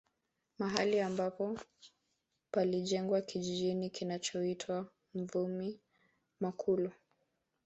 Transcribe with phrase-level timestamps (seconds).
[0.59, 1.59] Mahali ambapo
[2.51, 5.79] palijengwa kijiji kinachoitwa Mvumi
[6.39, 6.91] Makulu